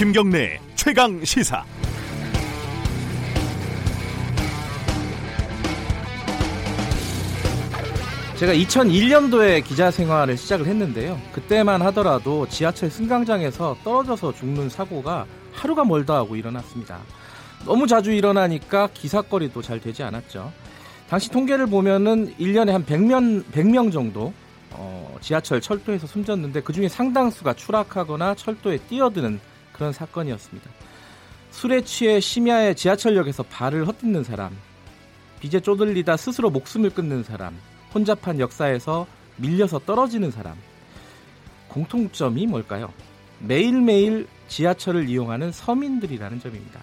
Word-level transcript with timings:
김경래 0.00 0.58
최강 0.76 1.22
시사. 1.22 1.62
제가 8.38 8.54
2001년도에 8.54 9.62
기자 9.62 9.90
생활을 9.90 10.38
시작을 10.38 10.64
했는데요. 10.64 11.20
그때만 11.32 11.82
하더라도 11.82 12.48
지하철 12.48 12.88
승강장에서 12.90 13.76
떨어져서 13.84 14.32
죽는 14.32 14.70
사고가 14.70 15.26
하루가 15.52 15.84
멀다 15.84 16.14
하고 16.14 16.34
일어났습니다. 16.34 17.00
너무 17.66 17.86
자주 17.86 18.10
일어나니까 18.10 18.88
기사거리도 18.94 19.60
잘 19.60 19.80
되지 19.80 20.02
않았죠. 20.02 20.50
당시 21.10 21.30
통계를 21.30 21.66
보면은 21.66 22.34
1년에 22.38 22.70
한 22.70 22.86
100명, 22.86 23.44
100명 23.52 23.92
정도 23.92 24.32
어, 24.70 25.18
지하철 25.20 25.60
철도에서 25.60 26.06
숨졌는데 26.06 26.62
그중에 26.62 26.88
상당수가 26.88 27.52
추락하거나 27.52 28.34
철도에 28.36 28.78
뛰어드는 28.88 29.49
그런 29.80 29.94
사건이었습니다. 29.94 30.70
술에 31.52 31.80
취해 31.84 32.20
심야에 32.20 32.74
지하철역에서 32.74 33.44
발을 33.44 33.88
헛딛는 33.88 34.24
사람, 34.24 34.54
빚에 35.40 35.60
쪼들리다 35.60 36.18
스스로 36.18 36.50
목숨을 36.50 36.90
끊는 36.90 37.22
사람, 37.22 37.56
혼잡한 37.94 38.40
역사에서 38.40 39.06
밀려서 39.36 39.78
떨어지는 39.78 40.30
사람. 40.32 40.54
공통점이 41.68 42.46
뭘까요? 42.46 42.92
매일매일 43.38 44.28
지하철을 44.48 45.08
이용하는 45.08 45.50
서민들이라는 45.50 46.40
점입니다. 46.40 46.80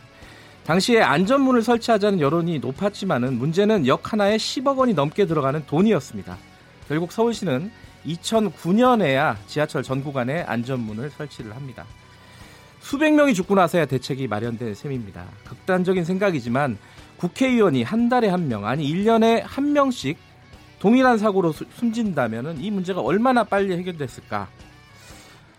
당시에 0.66 1.02
안전문을 1.02 1.62
설치하자는 1.62 2.20
여론이 2.20 2.58
높았지만은 2.58 3.38
문제는 3.38 3.86
역 3.86 4.12
하나에 4.12 4.38
10억 4.38 4.76
원이 4.76 4.95
넘게 4.95 5.28
들어가는 5.28 5.68
돈이었습니다. 5.68 6.36
결국 6.88 7.12
서울시는 7.12 7.72
2009년에야 8.08 9.36
지하철 9.45 9.84
전 9.84 10.04
구간에 10.04 10.42
안전문을 10.42 11.11
설치를 11.11 11.56
합니다. 11.56 11.86
수백 12.88 13.13
명이 13.16 13.33
죽고 13.33 13.53
나서야 13.53 13.85
대책이 13.85 14.30
마련된 14.30 14.73
셈입니다. 14.73 15.25
극단적인 15.43 16.05
생각이지만 16.05 16.77
국회의원이 17.17 17.83
한 17.83 18.07
달에 18.07 18.30
한 18.30 18.47
명, 18.47 18.66
아니 18.66 18.89
1년에 18.89 19.41
한 19.43 19.73
명씩 19.73 20.17
동일한 20.80 21.17
사고로 21.17 21.52
수, 21.52 21.65
숨진다면 21.69 22.61
이 22.61 22.71
문제가 22.71 23.02
얼마나 23.02 23.43
빨리 23.43 23.75
해결됐을까? 23.75 24.47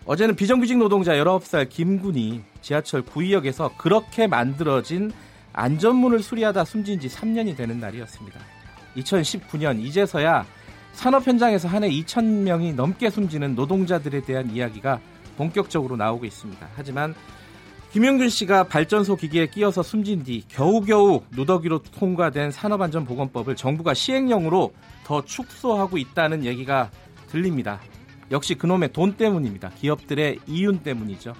어제는 0.07 0.37
비정규직 0.37 0.79
노동자 0.79 1.13
19살 1.17 1.69
김군이 1.69 2.45
지하철 2.63 3.03
구의역에서 3.03 3.73
그렇게 3.77 4.27
만들어진 4.27 5.13
안전문을 5.53 6.23
수리하다 6.23 6.65
숨진 6.65 6.99
지 6.99 7.09
3년이 7.09 7.59
되는 7.59 7.79
날이었습니다. 7.79 8.41
2019년 8.97 9.79
이제서야 9.83 10.47
산업 10.95 11.27
현장에서 11.27 11.69
한 11.69 11.85
해 11.85 11.91
2,000명이 11.91 12.75
넘게 12.75 13.11
숨지는 13.11 13.55
노동자들에 13.55 14.23
대한 14.23 14.49
이야기가 14.51 14.99
본격적으로 15.39 15.97
나오고 15.97 16.27
있습니다. 16.27 16.69
하지만 16.75 17.15
김용균 17.93 18.29
씨가 18.29 18.65
발전소 18.65 19.17
기기에 19.17 19.47
끼어서 19.47 19.83
숨진 19.83 20.23
뒤 20.23 20.43
겨우겨우 20.49 21.23
누더기로 21.31 21.79
통과된 21.79 22.51
산업안전보건법을 22.51 23.57
정부가 23.57 23.95
시행령으로 23.95 24.75
더 25.05 25.25
축소하고 25.25 25.97
있다는 25.97 26.45
얘기가 26.45 26.91
들립니다. 27.31 27.81
역시 28.31 28.57
그놈의 28.57 28.93
돈 28.93 29.15
때문입니다. 29.15 29.71
기업들의 29.71 30.41
이윤 30.47 30.81
때문이죠. 30.81 31.33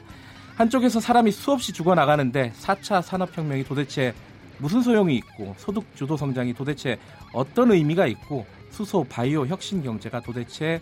한쪽에서 0.57 1.01
사람이 1.01 1.33
수없이 1.33 1.73
죽어나가는데 1.73 2.53
4차 2.53 3.03
산업혁명이 3.03 3.65
도대체 3.65 4.15
무슨 4.59 4.81
소용이 4.81 5.17
있고 5.17 5.55
소득 5.59 5.85
주도 5.95 6.17
성장이 6.17 6.55
도대체 6.55 6.99
어떤 7.33 7.73
의미가 7.73 8.07
있고 8.07 8.47
수소 8.71 9.05
바이오 9.05 9.47
혁신 9.47 9.83
경제가 9.83 10.21
도대체 10.21 10.81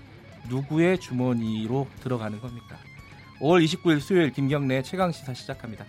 누구의 0.48 0.98
주머니로 0.98 1.89
들어가는 2.03 2.41
겁니까? 2.41 2.77
5월 3.41 3.65
29일 3.65 4.01
수요일 4.01 4.33
김경래 4.33 4.83
최강 4.83 5.13
시사 5.13 5.35
시작합니다. 5.35 5.85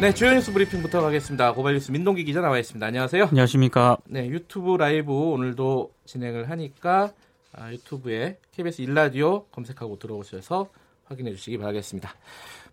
네, 0.00 0.14
주요 0.14 0.32
뉴스 0.32 0.52
브리핑부터 0.52 1.02
가겠습니다. 1.02 1.52
고발뉴스 1.52 1.90
민동기 1.90 2.24
기자 2.24 2.40
나와 2.40 2.58
있습니다. 2.58 2.86
안녕하세요. 2.86 3.24
안녕하십니까. 3.24 3.98
네, 4.06 4.28
유튜브 4.28 4.76
라이브 4.76 5.12
오늘도 5.12 5.92
진행을 6.06 6.48
하니까 6.48 7.12
아, 7.52 7.70
유튜브에 7.72 8.38
KBS 8.52 8.80
일라디오 8.82 9.44
검색하고 9.46 9.98
들어오셔서 9.98 10.68
확인해 11.10 11.32
주시기 11.32 11.58
바라겠습니다. 11.58 12.14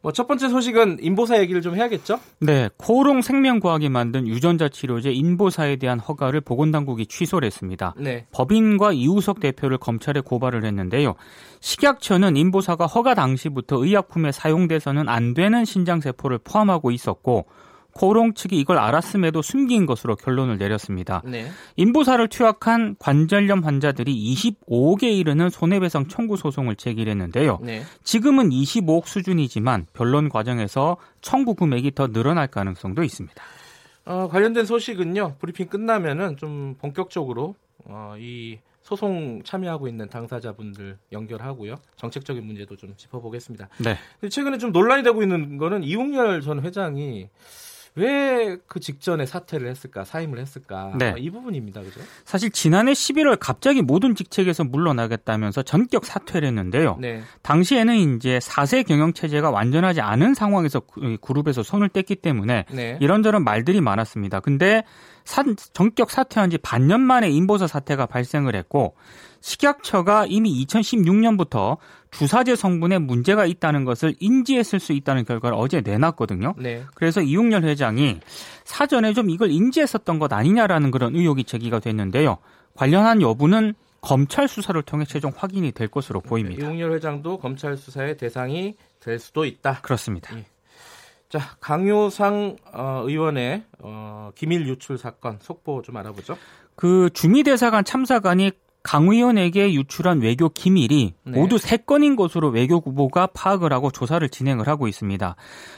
뭐 0.02 0.12
첫 0.12 0.28
번째 0.28 0.50
소식은 0.50 0.98
인보사 1.02 1.40
얘기를 1.40 1.62
좀 1.62 1.76
해야겠죠? 1.76 2.20
네, 2.40 2.70
코오롱 2.78 3.24
생명과학이 3.24 3.90
만든 3.90 4.28
유전자 4.28 4.70
치료제 4.70 5.12
인보사에 5.12 5.78
대한 5.78 6.00
허가를 6.00 6.42
보건당국이 6.42 7.08
취소를 7.08 7.48
했습니다. 7.48 7.96
네. 7.98 8.28
법인과 8.32 8.94
이우석 8.94 9.40
대표를 9.40 9.80
검찰에 9.80 10.22
고발을 10.22 10.64
했는데요. 10.66 11.16
식약처는 11.62 12.38
인보사가 12.38 12.86
허가 12.86 13.16
당시부터 13.16 13.84
의약품에 13.84 14.32
사용돼서는 14.32 15.10
안 15.10 15.34
되는 15.34 15.66
신장세포를 15.66 16.40
포함하고 16.44 16.92
있었고 16.92 17.48
코롱 17.98 18.36
측이 18.36 18.60
이걸 18.60 18.78
알았음에도 18.78 19.42
숨긴 19.42 19.88
것으로 19.88 20.16
결론을 20.16 20.58
내렸습니다. 20.60 21.24
네. 21.26 21.48
인보사를 21.78 22.26
투약한 22.28 22.96
관절염 23.00 23.64
환자들이 23.64 24.14
25억에 24.36 25.04
이르는 25.04 25.50
손해배상 25.50 26.08
청구 26.08 26.38
소송을 26.38 26.76
제기했는데요. 26.76 27.60
네. 27.64 27.82
지금은 28.04 28.50
25억 28.50 29.08
수준이지만 29.08 29.88
변론 29.94 30.30
과정에서 30.30 30.98
청구 31.22 31.56
금액이 31.56 31.96
더 31.96 32.08
늘어날 32.08 32.48
가능성도 32.48 33.04
있습니다. 33.04 33.36
어, 34.06 34.30
관련된 34.30 34.66
소식은요. 34.66 35.36
브리핑 35.40 35.68
끝나면은 35.68 36.38
좀 36.38 36.76
본격적으로 36.80 37.56
어, 37.86 38.14
이 38.20 38.60
소송 38.82 39.42
참여하고 39.44 39.88
있는 39.88 40.08
당사자분들 40.08 40.98
연결하고요. 41.12 41.76
정책적인 41.98 42.46
문제도 42.46 42.74
좀 42.78 42.94
짚어보겠습니다. 42.96 43.68
네. 43.80 43.98
최근에 44.30 44.60
좀 44.60 44.72
논란이 44.72 45.04
되고 45.04 45.22
있는 45.22 45.58
거는 45.58 45.84
이웅열 45.84 46.42
전 46.42 46.64
회장이 46.64 47.28
왜 47.98 48.58
그 48.68 48.80
직전에 48.80 49.26
사퇴를 49.26 49.68
했을까, 49.70 50.04
사임을 50.04 50.40
했을까? 50.40 50.94
네. 50.98 51.16
이 51.18 51.30
부분입니다. 51.30 51.82
그죠? 51.82 52.00
사실 52.26 52.52
지난해 52.52 52.94
11월 52.94 53.38
갑자기 53.40 53.82
모든 53.82 54.16
직책에서 54.16 54.64
물러나겠다면서 54.64 55.64
전격 55.64 56.06
사퇴를 56.06 56.48
했는데요. 56.48 56.98
네. 57.00 57.22
당시에는 57.42 58.16
이제 58.16 58.40
4세 58.40 58.86
경영 58.86 59.14
체제가 59.14 59.50
완전하지 59.50 60.02
않은 60.02 60.34
상황에서 60.34 60.82
그룹에서 61.22 61.64
손을 61.64 61.90
뗐기 61.90 62.22
때문에 62.22 62.66
네. 62.72 62.98
이런저런 63.02 63.44
말들이 63.44 63.82
많았습니다. 63.82 64.40
근데 64.40 64.84
사, 65.24 65.44
전격 65.74 66.10
사퇴한 66.12 66.50
지 66.50 66.58
반년 66.58 67.02
만에 67.02 67.30
인보사 67.30 67.68
사태가 67.68 68.06
발생을 68.06 68.56
했고 68.56 68.96
식약처가 69.42 70.26
이미 70.30 70.66
2016년부터 70.66 71.78
주사제 72.18 72.56
성분에 72.56 72.98
문제가 72.98 73.46
있다는 73.46 73.86
것을 73.86 74.16
인지했을 74.20 74.80
수 74.80 74.92
있다는 74.92 75.24
결과를 75.24 75.56
어제 75.56 75.82
내놨거든요. 75.82 76.56
네. 76.58 76.84
그래서 76.96 77.22
이용렬 77.22 77.64
회장이 77.64 78.20
사전에 78.64 79.14
좀 79.14 79.30
이걸 79.30 79.52
인지했었던 79.52 80.18
것 80.18 80.34
아니냐라는 80.34 80.90
그런 80.90 81.16
의혹이 81.16 81.44
제기가 81.44 81.80
됐는데요. 81.80 82.40
관련한 82.74 83.22
여부는 83.22 83.76
검찰 84.02 84.48
수사를 84.48 84.82
통해 84.82 85.06
최종 85.06 85.32
확인이 85.36 85.72
될 85.72 85.88
것으로 85.90 86.22
보입니다. 86.22 86.66
이용렬 86.66 86.94
회장도 86.94 87.38
검찰 87.38 87.78
수사의 87.78 88.18
대상이 88.18 88.76
될 89.00 89.20
수도 89.20 89.46
있다. 89.46 89.82
그렇습니다. 89.82 90.36
예. 90.38 90.46
자, 91.30 91.40
강효상 91.60 92.56
어, 92.74 93.04
의원의 93.06 93.64
어, 93.80 94.32
기밀 94.34 94.68
유출 94.68 94.98
사건 94.98 95.38
속보 95.40 95.84
좀 95.84 95.98
알아보죠. 95.98 96.36
그 96.76 97.12
주미대사관 97.14 97.84
참사관이 97.86 98.52
강 98.88 99.10
의원에게 99.10 99.74
유출한 99.74 100.22
외교 100.22 100.48
기밀이 100.48 101.14
네. 101.26 101.38
모두 101.38 101.58
3건인 101.58 102.16
것으로 102.16 102.48
외교부가 102.48 103.28
파악을 103.34 103.74
하고 103.74 103.92
조사를 103.92 104.28
진행을 104.30 104.70
하고 104.70 104.88
있습니다. 104.88 105.36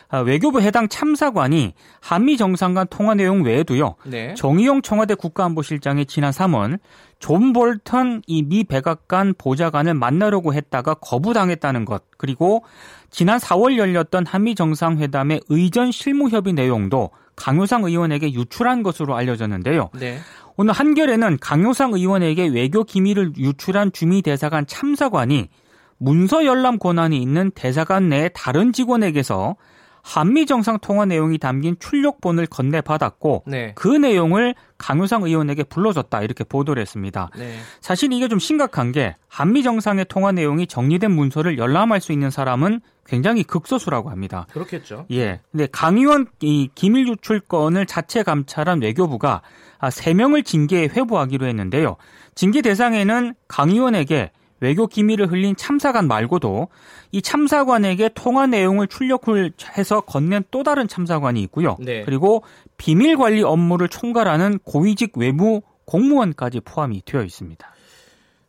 아, 0.10 0.20
외교부 0.20 0.62
해당 0.62 0.88
참사관이 0.88 1.74
한미 2.02 2.38
정상 2.38 2.76
간 2.76 2.86
통화 2.88 3.16
내용 3.16 3.42
외에도요. 3.42 3.96
네. 4.06 4.36
정의용 4.36 4.84
청와대 4.84 5.16
국가안보실장이 5.16 6.06
지난 6.06 6.30
3월 6.30 6.78
존 7.20 7.54
볼턴 7.54 8.22
이 8.28 8.44
미 8.44 8.64
백악관 8.64 9.36
보좌관을 9.38 9.94
만나려고 9.94 10.54
했다가 10.54 10.96
거부당했다는 10.96 11.86
것 11.86 12.04
그리고 12.18 12.64
지난 13.12 13.38
4월 13.38 13.78
열렸던 13.78 14.26
한미 14.26 14.56
정상회담의 14.56 15.42
의전 15.50 15.92
실무 15.92 16.30
협의 16.30 16.54
내용도 16.54 17.12
강효상 17.36 17.84
의원에게 17.84 18.34
유출한 18.34 18.84
것으로 18.84 19.16
알려졌는데요. 19.16 19.90
네. 20.00 20.20
오늘 20.58 20.74
한겨레는 20.74 21.38
강효상 21.40 21.94
의원에게 21.94 22.48
외교 22.48 22.84
기밀을 22.84 23.38
유출한 23.38 23.92
주미 23.92 24.22
대사관 24.22 24.66
참사관이 24.66 25.50
문서 25.98 26.46
열람 26.46 26.80
권한이 26.80 27.22
있는 27.22 27.52
대사관 27.52 28.10
내 28.10 28.30
다른 28.34 28.74
직원에게서 28.74 29.56
한미 30.02 30.46
정상 30.46 30.80
통화 30.80 31.06
내용이 31.06 31.38
담긴 31.38 31.76
출력본을 31.80 32.48
건네받았고 32.48 33.44
네. 33.48 33.74
그 33.76 33.88
내용을 33.88 34.56
강효상 34.78 35.24
의원에게 35.24 35.64
불러줬다 35.64 36.22
이렇게 36.22 36.44
보도를 36.44 36.82
했습니다. 36.82 37.30
네. 37.38 37.58
사실 37.82 38.14
이게 38.14 38.28
좀 38.28 38.40
심각한 38.40 38.92
게 38.92 39.16
한미 39.28 39.64
정상의 39.64 40.06
통화 40.08 40.32
내용이 40.32 40.68
정리된 40.68 41.12
문서를 41.12 41.58
열람할 41.58 42.02
수 42.02 42.12
있는 42.12 42.30
사람은 42.30 42.82
굉장히 43.06 43.44
극소수라고 43.44 44.10
합니다. 44.12 44.46
그렇겠죠. 44.52 45.06
예. 45.12 45.42
근데 45.52 45.68
강 45.72 45.98
의원 45.98 46.28
이 46.42 46.70
기밀 46.76 47.08
유출 47.08 47.40
건을 47.40 47.88
자체 47.88 48.24
감찰한 48.24 48.82
외교부가 48.82 49.42
3명을 49.80 50.40
아, 50.40 50.44
징계에 50.44 50.88
회부하기로 50.88 51.48
했는데요. 51.48 51.98
징계 52.36 52.62
대상에는 52.62 53.34
강 53.48 53.72
의원에게 53.72 54.32
외교 54.62 54.88
기밀을 54.88 55.32
흘린 55.32 55.56
참사관 55.56 56.08
말고도 56.08 56.68
이 57.12 57.22
참사관에게 57.22 58.10
통화 58.14 58.48
내용을 58.48 58.88
출력을 58.88 59.54
해서 59.78 60.02
건넨 60.02 60.44
또 60.52 60.64
다른 60.64 60.88
참사관이 60.88 61.42
있고요. 61.44 61.78
네. 61.80 62.04
그리고 62.04 62.44
비밀 62.78 63.18
관리 63.18 63.42
업무를 63.42 63.88
총괄하는 63.88 64.60
고위직 64.60 65.18
외무 65.18 65.62
공무원까지 65.86 66.62
포함이 66.62 67.02
되어 67.06 67.24
있습니다. 67.24 67.68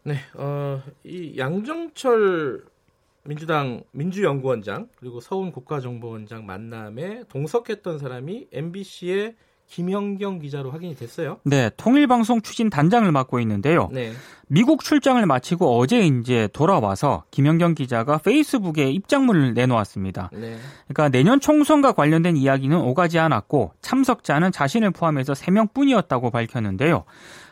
네, 0.02 0.16
어, 0.34 0.82
이 1.04 1.34
양정철 1.38 2.64
민주당 3.24 3.82
민주연구원장 3.92 4.88
그리고 4.96 5.20
서훈 5.20 5.52
국가정보원장 5.52 6.46
만남에 6.46 7.24
동석했던 7.28 7.98
사람이 7.98 8.48
MBC의 8.52 9.34
김영경 9.70 10.40
기자로 10.40 10.72
확인이 10.72 10.96
됐어요. 10.96 11.38
네, 11.44 11.70
통일방송 11.76 12.42
추진 12.42 12.70
단장을 12.70 13.10
맡고 13.10 13.38
있는데요. 13.40 13.88
네. 13.92 14.12
미국 14.48 14.82
출장을 14.82 15.24
마치고 15.24 15.78
어제 15.78 16.00
이제 16.00 16.48
돌아와서 16.52 17.22
김영경 17.30 17.74
기자가 17.74 18.18
페이스북에 18.18 18.90
입장문을 18.90 19.54
내놓았습니다. 19.54 20.30
네. 20.32 20.56
그러니까 20.88 21.08
내년 21.08 21.38
총선과 21.38 21.92
관련된 21.92 22.36
이야기는 22.36 22.76
오가지 22.76 23.20
않았고 23.20 23.72
참석자는 23.80 24.50
자신을 24.50 24.90
포함해서 24.90 25.34
3명뿐이었다고 25.34 26.32
밝혔는데요. 26.32 27.04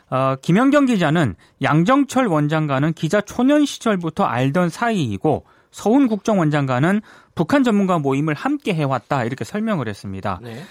어, 0.09 0.35
김영경 0.41 0.87
기자는 0.87 1.35
양정철 1.61 2.27
원장과는 2.27 2.93
기자 2.93 3.21
초년 3.21 3.65
시절부터 3.65 4.25
알던 4.25 4.69
사이이고 4.69 5.45
서훈 5.71 6.07
국정원장과는 6.07 7.01
북한 7.33 7.63
전문가 7.63 7.97
모임을 7.97 8.33
함께 8.33 8.73
해왔다 8.73 9.23
이렇게 9.23 9.45
설명을 9.45 9.87
했습니다. 9.87 10.39
네. 10.43 10.63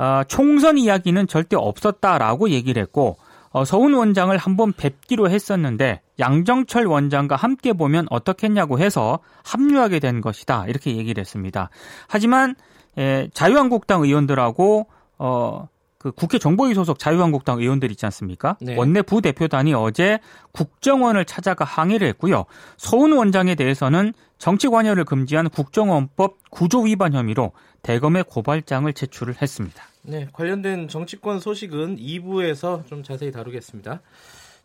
어, 0.00 0.24
총선 0.26 0.78
이야기는 0.78 1.26
절대 1.26 1.56
없었다라고 1.56 2.48
얘기를 2.48 2.80
했고 2.80 3.18
어, 3.50 3.66
서훈 3.66 3.92
원장을 3.92 4.34
한번 4.34 4.72
뵙기로 4.72 5.28
했었는데 5.28 6.00
양정철 6.18 6.86
원장과 6.86 7.36
함께 7.36 7.74
보면 7.74 8.06
어떻겠냐고 8.08 8.78
해서 8.78 9.18
합류하게 9.44 9.98
된 9.98 10.22
것이다 10.22 10.64
이렇게 10.68 10.96
얘기를 10.96 11.20
했습니다. 11.20 11.68
하지만 12.08 12.54
에, 12.96 13.28
자유한국당 13.34 14.00
의원들하고 14.02 14.86
어, 15.18 15.68
그 15.98 16.12
국회 16.12 16.38
정보위 16.38 16.72
소속 16.72 16.98
자유한국당 16.98 17.60
의원들 17.60 17.90
있지 17.90 18.06
않습니까? 18.06 18.56
네. 18.62 18.74
원내 18.76 19.02
부대표단이 19.02 19.74
어제 19.74 20.18
국정원을 20.52 21.26
찾아가 21.26 21.66
항의를 21.66 22.08
했고요. 22.08 22.46
서훈 22.78 23.12
원장에 23.12 23.54
대해서는 23.54 24.14
정치 24.38 24.68
관여를 24.68 25.04
금지한 25.04 25.50
국정원법 25.50 26.38
구조 26.50 26.80
위반 26.80 27.12
혐의로 27.12 27.52
대검에 27.82 28.22
고발장을 28.22 28.90
제출을 28.94 29.42
했습니다. 29.42 29.89
네, 30.02 30.28
관련된 30.32 30.88
정치권 30.88 31.40
소식은 31.40 31.96
2부에서 31.96 32.86
좀 32.86 33.02
자세히 33.02 33.30
다루겠습니다. 33.30 34.00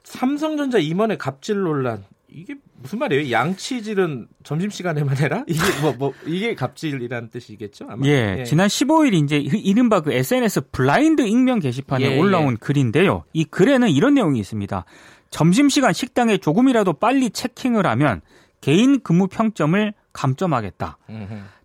삼성전자 0.04 0.78
임원의 0.78 1.18
갑질 1.18 1.60
논란 1.62 2.04
이게 2.30 2.56
무슨 2.82 3.00
말이에요? 3.00 3.32
양치질은 3.32 4.28
점심 4.44 4.70
시간에만 4.70 5.18
해라? 5.18 5.44
이게 5.48 5.62
뭐, 5.82 5.94
뭐 5.98 6.14
이게 6.26 6.54
갑질이라는 6.54 7.30
뜻이겠죠? 7.30 7.88
아마. 7.90 8.06
예, 8.06 8.38
예. 8.40 8.44
지난 8.44 8.68
15일 8.68 9.14
이제 9.14 9.38
이른바 9.38 10.02
그 10.02 10.12
SNS 10.12 10.70
블라인드 10.72 11.22
익명 11.22 11.60
게시판에 11.60 12.04
예, 12.04 12.20
올라온 12.20 12.54
예. 12.54 12.58
글인데요. 12.60 13.24
이 13.34 13.46
글에는 13.46 13.90
이런 13.90 14.16
내용이 14.16 14.40
있습니다. 14.40 14.86
점심 15.30 15.70
시간 15.70 15.94
식당에 15.94 16.38
조금이라도 16.38 16.94
빨리 16.94 17.30
체킹을 17.30 17.86
하면 17.88 18.22
개인 18.62 19.02
근무 19.02 19.28
평점을 19.28 19.94
감점하겠다. 20.14 20.98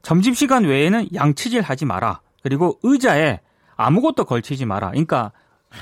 점심 0.03 0.35
시간 0.35 0.65
외에는 0.65 1.09
양치질 1.15 1.63
하지 1.63 1.85
마라. 1.85 2.21
그리고 2.43 2.79
의자에 2.83 3.41
아무것도 3.81 4.25
걸치지 4.25 4.67
마라. 4.67 4.91
그러니까 4.91 5.33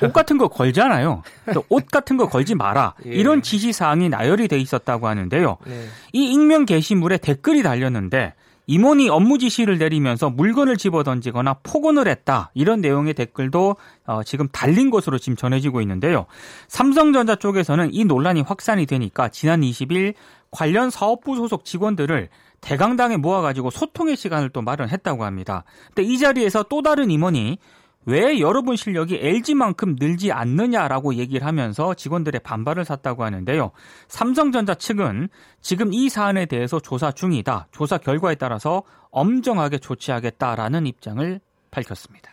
옷 0.02 0.12
같은 0.12 0.38
거 0.38 0.48
걸잖아요. 0.48 1.22
옷 1.68 1.86
같은 1.86 2.16
거 2.16 2.28
걸지 2.28 2.54
마라. 2.54 2.94
예. 3.06 3.10
이런 3.10 3.42
지시 3.42 3.72
사항이 3.72 4.08
나열이 4.08 4.48
돼 4.48 4.58
있었다고 4.58 5.08
하는데요. 5.08 5.56
네. 5.66 5.86
이 6.12 6.32
익명 6.32 6.66
게시물에 6.66 7.18
댓글이 7.18 7.62
달렸는데 7.62 8.34
임원이 8.66 9.08
업무 9.08 9.38
지시를 9.38 9.78
내리면서 9.78 10.28
물건을 10.28 10.76
집어 10.76 11.02
던지거나 11.02 11.54
폭언을 11.62 12.06
했다. 12.06 12.50
이런 12.52 12.82
내용의 12.82 13.14
댓글도 13.14 13.76
어, 14.06 14.22
지금 14.24 14.46
달린 14.48 14.90
것으로 14.90 15.16
지금 15.16 15.36
전해지고 15.36 15.80
있는데요. 15.80 16.26
삼성전자 16.68 17.34
쪽에서는 17.34 17.94
이 17.94 18.04
논란이 18.04 18.42
확산이 18.42 18.84
되니까 18.84 19.30
지난 19.30 19.62
20일 19.62 20.12
관련 20.50 20.90
사업부 20.90 21.34
소속 21.36 21.64
직원들을 21.64 22.28
대강당에 22.60 23.16
모아가지고 23.16 23.70
소통의 23.70 24.16
시간을 24.16 24.50
또 24.50 24.60
마련했다고 24.60 25.24
합니다. 25.24 25.64
근데 25.94 26.02
이 26.02 26.18
자리에서 26.18 26.64
또 26.64 26.82
다른 26.82 27.10
임원이 27.10 27.58
왜 28.08 28.40
여러분 28.40 28.74
실력이 28.74 29.18
LG만큼 29.20 29.96
늘지 30.00 30.32
않느냐라고 30.32 31.16
얘기를 31.16 31.46
하면서 31.46 31.92
직원들의 31.92 32.40
반발을 32.40 32.86
샀다고 32.86 33.22
하는데요. 33.22 33.70
삼성전자 34.08 34.74
측은 34.74 35.28
지금 35.60 35.92
이 35.92 36.08
사안에 36.08 36.46
대해서 36.46 36.80
조사 36.80 37.12
중이다. 37.12 37.68
조사 37.70 37.98
결과에 37.98 38.34
따라서 38.36 38.82
엄정하게 39.10 39.76
조치하겠다라는 39.76 40.86
입장을 40.86 41.38
밝혔습니다. 41.70 42.32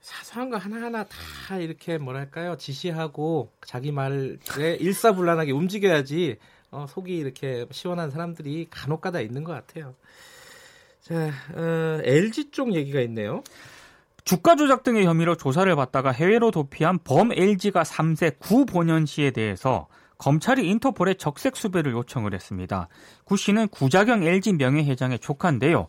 사소한 0.00 0.50
거 0.50 0.56
하나하나 0.56 1.04
다 1.04 1.58
이렇게 1.58 1.98
뭐랄까요 1.98 2.56
지시하고 2.56 3.50
자기 3.66 3.90
말에 3.90 4.76
일사불란하게 4.78 5.50
움직여야지 5.50 6.36
어, 6.70 6.86
속이 6.88 7.16
이렇게 7.16 7.66
시원한 7.72 8.10
사람들이 8.10 8.68
간혹가다 8.70 9.20
있는 9.20 9.42
것 9.42 9.52
같아요. 9.52 9.96
자, 11.00 11.32
어, 11.54 12.00
LG 12.04 12.52
쪽 12.52 12.72
얘기가 12.72 13.00
있네요. 13.00 13.42
주가 14.24 14.54
조작 14.54 14.82
등의 14.84 15.04
혐의로 15.04 15.36
조사를 15.36 15.74
받다가 15.74 16.12
해외로 16.12 16.50
도피한 16.50 17.00
범 17.04 17.32
LG가 17.32 17.82
3세 17.82 18.38
구 18.38 18.64
본현 18.66 19.06
씨에 19.06 19.32
대해서 19.32 19.88
검찰이 20.22 20.68
인터폴에 20.68 21.14
적색 21.14 21.56
수배를 21.56 21.90
요청을 21.90 22.32
했습니다. 22.32 22.86
구 23.24 23.36
씨는 23.36 23.66
구자경 23.68 24.22
LG 24.22 24.52
명예회장의 24.52 25.18
조카인데요. 25.18 25.88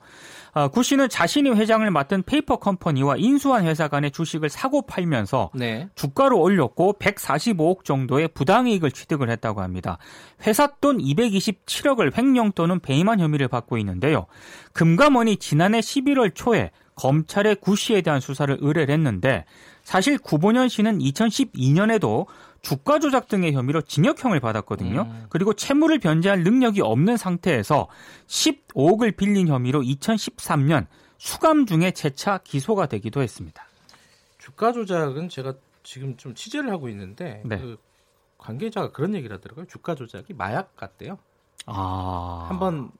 아, 0.55 0.69
구 0.69 0.81
씨는 0.81 1.07
자신이 1.07 1.51
회장을 1.51 1.89
맡은 1.91 2.23
페이퍼 2.23 2.55
컴퍼니와 2.55 3.17
인수한 3.17 3.65
회사 3.65 3.87
간의 3.87 4.09
주식을 4.09 4.49
사고 4.49 4.87
팔면서 4.87 5.51
네. 5.53 5.87
주가를 5.93 6.35
올렸고 6.35 6.95
145억 6.97 7.85
정도의 7.85 8.29
부당이익을 8.29 8.89
취득을 8.89 9.29
했다고 9.29 9.61
합니다. 9.61 9.99
회사 10.47 10.65
돈 10.81 10.97
227억을 10.97 12.17
횡령 12.17 12.53
또는 12.53 12.79
배임한 12.79 13.19
혐의를 13.19 13.47
받고 13.47 13.77
있는데요. 13.77 14.25
금감원이 14.73 15.37
지난해 15.37 15.79
11월 15.79 16.33
초에 16.33 16.71
검찰에 16.95 17.53
구 17.53 17.75
씨에 17.75 18.01
대한 18.01 18.19
수사를 18.19 18.55
의뢰를 18.59 18.93
했는데 18.93 19.45
사실 19.83 20.17
구본현 20.17 20.69
씨는 20.69 20.99
2012년에도 20.99 22.25
주가 22.63 22.97
조작 22.97 23.27
등의 23.27 23.51
혐의로 23.53 23.81
징역형을 23.81 24.39
받았거든요. 24.39 25.01
음. 25.01 25.25
그리고 25.29 25.53
채무를 25.53 25.99
변제할 25.99 26.43
능력이 26.43 26.81
없는 26.81 27.17
상태에서 27.17 27.89
15억을 28.27 29.15
빌린 29.17 29.49
혐의로 29.49 29.81
2013년 29.81 30.87
수감 31.17 31.65
중에 31.65 31.91
재차 31.91 32.37
기소가 32.39 32.87
되기도 32.87 33.21
했습니다. 33.21 33.65
주가 34.37 34.71
조작은 34.71 35.27
제가 35.27 35.55
지금 35.83 36.15
좀 36.15 36.33
취재를 36.33 36.71
하고 36.71 36.87
있는데 36.87 37.43
네. 37.45 37.59
그 37.59 37.77
관계자가 38.37 38.91
그런 38.91 39.13
얘기를 39.13 39.35
하더라고요. 39.35 39.65
주가 39.67 39.93
조작이 39.93 40.33
마약 40.33 40.75
같대요. 40.77 41.19
아. 41.65 42.45
한번 42.47 42.91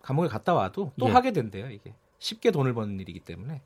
감옥에 0.00 0.28
갔다 0.28 0.54
와도 0.54 0.92
또 0.98 1.08
예. 1.08 1.12
하게 1.12 1.32
된대요, 1.32 1.70
이게. 1.70 1.94
쉽게 2.18 2.50
돈을 2.50 2.72
버는 2.72 2.98
일이기 3.00 3.20
때문에 3.20 3.60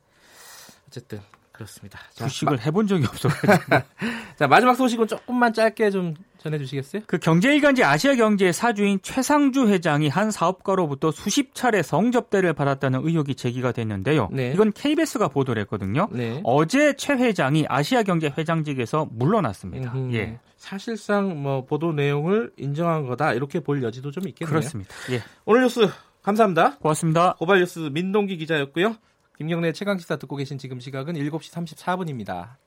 어쨌든 0.87 1.21
그렇습니다. 1.57 1.99
주식을 2.13 2.63
해본 2.63 2.85
적이 2.85 3.07
없어가지고. 3.07 3.75
자 4.37 4.47
마지막 4.47 4.75
소식은 4.75 5.07
조금만 5.07 5.51
짧게 5.53 5.89
좀 5.89 6.13
전해주시겠어요? 6.37 7.01
그 7.07 7.17
경제일간지 7.17 7.83
아시아경제 7.83 8.51
사주인 8.51 8.99
최상주 9.01 9.67
회장이 9.67 10.07
한 10.07 10.29
사업가로부터 10.29 11.11
수십 11.11 11.55
차례 11.55 11.81
성접대를 11.81 12.53
받았다는 12.53 13.01
의혹이 13.03 13.33
제기가 13.33 13.71
됐는데요. 13.71 14.29
네. 14.31 14.51
이건 14.53 14.71
KBS가 14.71 15.29
보도를 15.29 15.63
했거든요. 15.63 16.07
네. 16.11 16.41
어제 16.43 16.93
최 16.93 17.13
회장이 17.13 17.65
아시아경제 17.67 18.33
회장직에서 18.37 19.07
물러났습니다. 19.11 19.93
음흠. 19.93 20.15
예. 20.15 20.39
사실상 20.57 21.41
뭐 21.41 21.65
보도 21.65 21.91
내용을 21.91 22.51
인정한 22.57 23.07
거다 23.07 23.33
이렇게 23.33 23.59
볼 23.59 23.81
여지도 23.81 24.11
좀 24.11 24.27
있겠네요. 24.27 24.51
그렇습니다. 24.51 24.93
예. 25.11 25.23
오늘 25.45 25.63
뉴스 25.63 25.89
감사합니다. 26.21 26.77
고맙습니다. 26.77 27.33
고발 27.39 27.59
뉴스 27.59 27.79
민동기 27.79 28.37
기자였고요. 28.37 28.95
김경래 29.37 29.71
최강시사 29.71 30.15
듣고 30.15 30.35
계신 30.35 30.57
지금 30.57 30.79
시각은 30.79 31.13
7시 31.13 31.53
34분입니다. 31.75 32.57